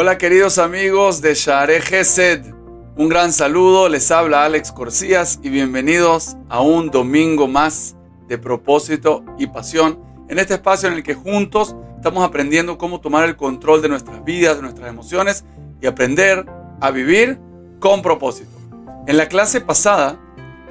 [0.00, 2.44] Hola queridos amigos de Share Gesed.
[2.94, 7.96] Un gran saludo, les habla Alex Corcías y bienvenidos a un domingo más
[8.28, 9.98] de propósito y pasión
[10.28, 14.22] en este espacio en el que juntos estamos aprendiendo cómo tomar el control de nuestras
[14.22, 15.44] vidas, de nuestras emociones
[15.80, 16.46] y aprender
[16.80, 17.40] a vivir
[17.80, 18.56] con propósito.
[19.08, 20.20] En la clase pasada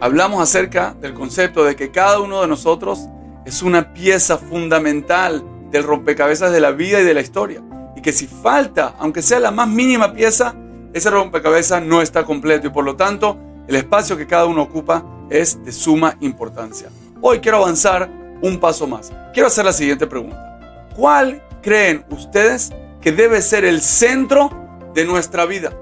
[0.00, 3.06] hablamos acerca del concepto de que cada uno de nosotros
[3.46, 7.62] es una pieza fundamental del rompecabezas de la vida y de la historia
[8.02, 10.54] que si falta, aunque sea la más mínima pieza,
[10.92, 13.38] ese rompecabezas no está completo y por lo tanto
[13.68, 16.88] el espacio que cada uno ocupa es de suma importancia.
[17.20, 18.10] Hoy quiero avanzar
[18.42, 19.12] un paso más.
[19.32, 20.88] Quiero hacer la siguiente pregunta.
[20.96, 24.50] ¿Cuál creen ustedes que debe ser el centro
[24.94, 25.72] de nuestra vida?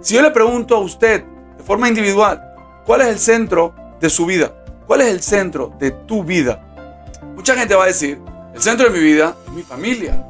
[0.00, 1.24] Si yo le pregunto a usted
[1.56, 2.54] de forma individual,
[2.86, 4.54] ¿cuál es el centro de su vida?
[4.86, 6.64] ¿Cuál es el centro de tu vida?
[7.34, 8.18] Mucha gente va a decir,
[8.54, 10.24] el centro de mi vida es mi familia,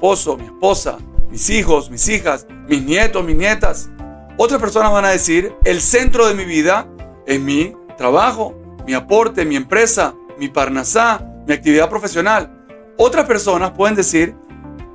[0.00, 0.96] esposo, mi esposa,
[1.30, 3.90] mis hijos, mis hijas, mis nietos, mis nietas.
[4.38, 6.86] Otras personas van a decir, el centro de mi vida
[7.26, 8.54] es mi trabajo,
[8.86, 12.64] mi aporte, mi empresa, mi parnasá, mi actividad profesional.
[12.96, 14.34] Otras personas pueden decir,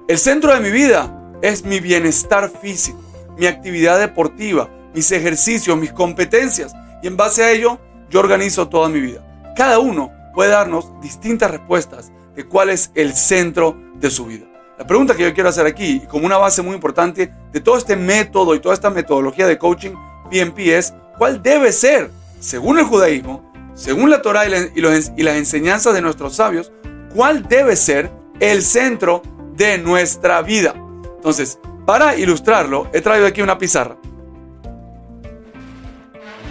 [0.08, 3.00] el centro de mi vida es mi bienestar físico,
[3.38, 6.74] mi actividad deportiva, mis ejercicios, mis competencias.
[7.04, 7.78] Y en base a ello,
[8.10, 9.54] yo organizo toda mi vida.
[9.56, 14.48] Cada uno puede darnos distintas respuestas de cuál es el centro de su vida.
[14.78, 17.96] La pregunta que yo quiero hacer aquí, como una base muy importante de todo este
[17.96, 19.94] método y toda esta metodología de coaching
[20.30, 24.82] PMP es, ¿cuál debe ser, según el judaísmo, según la Torah y,
[25.24, 26.74] las enseñanzas de nuestros sabios,
[27.14, 29.22] cuál debe ser el centro
[29.54, 30.76] de nuestra vida?
[31.16, 33.96] Entonces, para ilustrarlo, he traído aquí una pizarra.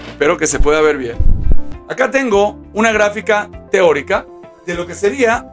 [0.09, 1.19] Espero que se pueda ver bien.
[1.91, 4.25] Acá tengo una gráfica teórica
[4.65, 5.47] de lo que sería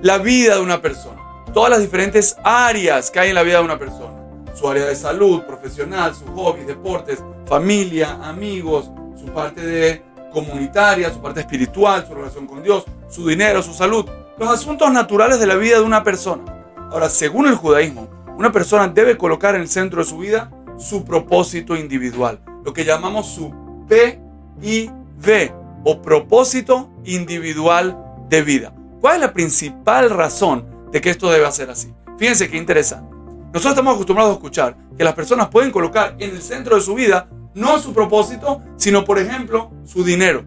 [0.00, 3.64] la vida de una persona todas las diferentes áreas que hay en la vida de
[3.64, 4.14] una persona.
[4.54, 10.02] Su área de salud, profesional, sus hobbies, deportes, familia, amigos, su parte de
[10.32, 14.04] comunitaria, su parte espiritual, su relación con Dios, su dinero, su salud,
[14.38, 16.42] los asuntos naturales de la vida de una persona.
[16.90, 21.04] Ahora, según el judaísmo, una persona debe colocar en el centro de su vida su
[21.04, 23.52] propósito individual, lo que llamamos su
[23.88, 25.52] PIV
[25.84, 28.72] o propósito individual de vida.
[29.00, 31.92] ¿Cuál es la principal razón de que esto debe ser así.
[32.18, 33.14] Fíjense qué interesante.
[33.52, 36.94] Nosotros estamos acostumbrados a escuchar que las personas pueden colocar en el centro de su
[36.94, 40.44] vida no su propósito, sino por ejemplo su dinero.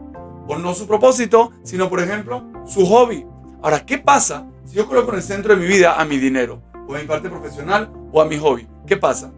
[0.48, 3.26] O no su propósito, sino por ejemplo su hobby.
[3.62, 6.62] Ahora, ¿qué pasa si yo coloco en el centro de mi vida a mi dinero?
[6.88, 8.68] O a mi parte profesional o a mi hobby.
[8.86, 9.32] ¿Qué pasa?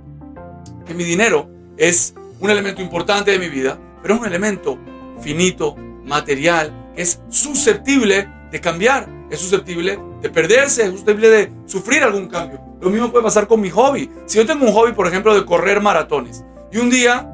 [0.85, 4.77] Que mi dinero es un elemento importante de mi vida, pero es un elemento
[5.21, 12.03] finito, material, que es susceptible de cambiar, es susceptible de perderse, es susceptible de sufrir
[12.03, 12.61] algún cambio.
[12.79, 14.09] Lo mismo puede pasar con mi hobby.
[14.27, 17.29] Si yo tengo un hobby, por ejemplo, de correr maratones, y un día,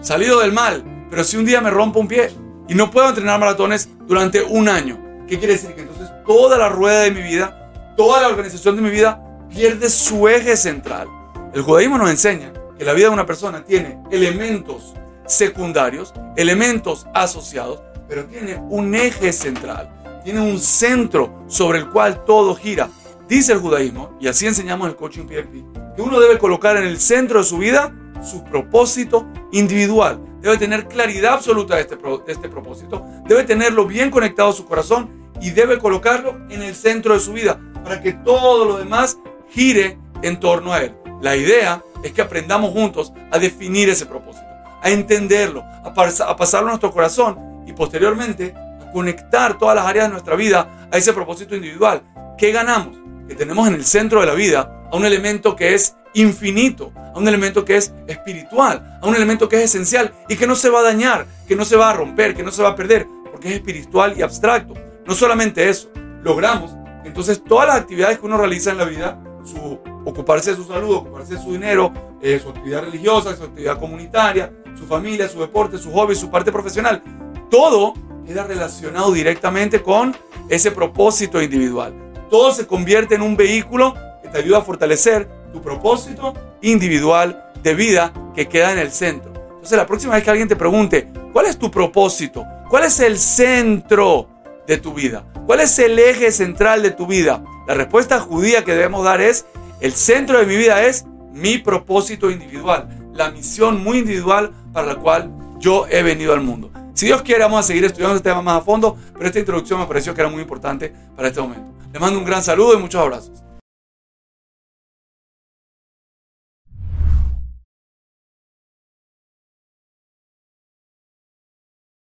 [0.00, 2.30] salido del mal, pero si un día me rompo un pie
[2.68, 4.98] y no puedo entrenar maratones durante un año,
[5.28, 5.74] ¿qué quiere decir?
[5.74, 9.90] Que entonces toda la rueda de mi vida, toda la organización de mi vida pierde
[9.90, 11.08] su eje central.
[11.52, 14.94] El judaísmo nos enseña que la vida de una persona tiene elementos
[15.26, 22.54] secundarios, elementos asociados, pero tiene un eje central tiene un centro sobre el cual todo
[22.54, 22.88] gira.
[23.28, 27.00] Dice el judaísmo, y así enseñamos el coaching PFP, que uno debe colocar en el
[27.00, 30.20] centro de su vida su propósito individual.
[30.40, 33.04] Debe tener claridad absoluta de este, de este propósito.
[33.26, 37.32] Debe tenerlo bien conectado a su corazón y debe colocarlo en el centro de su
[37.32, 39.18] vida para que todo lo demás
[39.50, 40.94] gire en torno a él.
[41.20, 44.46] La idea es que aprendamos juntos a definir ese propósito,
[44.82, 48.54] a entenderlo, a, a pasarlo a nuestro corazón y posteriormente
[48.92, 52.02] conectar todas las áreas de nuestra vida a ese propósito individual.
[52.38, 52.98] ¿Qué ganamos?
[53.28, 57.18] Que tenemos en el centro de la vida a un elemento que es infinito, a
[57.18, 60.70] un elemento que es espiritual, a un elemento que es esencial y que no se
[60.70, 63.06] va a dañar, que no se va a romper, que no se va a perder,
[63.30, 64.74] porque es espiritual y abstracto.
[65.06, 65.90] No solamente eso,
[66.22, 70.64] logramos entonces todas las actividades que uno realiza en la vida, su, ocuparse de su
[70.64, 75.40] salud, ocuparse de su dinero, eh, su actividad religiosa, su actividad comunitaria, su familia, su
[75.40, 77.02] deporte, su hobby, su parte profesional,
[77.50, 77.94] todo
[78.26, 80.16] queda relacionado directamente con
[80.48, 81.94] ese propósito individual.
[82.30, 87.74] Todo se convierte en un vehículo que te ayuda a fortalecer tu propósito individual de
[87.74, 89.32] vida que queda en el centro.
[89.34, 92.44] Entonces la próxima vez que alguien te pregunte, ¿cuál es tu propósito?
[92.68, 94.28] ¿Cuál es el centro
[94.66, 95.24] de tu vida?
[95.46, 97.44] ¿Cuál es el eje central de tu vida?
[97.66, 99.44] La respuesta judía que debemos dar es,
[99.80, 104.94] el centro de mi vida es mi propósito individual, la misión muy individual para la
[104.96, 106.70] cual yo he venido al mundo.
[107.02, 109.80] Si Dios quiere, vamos a seguir estudiando este tema más a fondo, pero esta introducción
[109.80, 111.74] me pareció que era muy importante para este momento.
[111.92, 113.41] Les mando un gran saludo y muchos abrazos.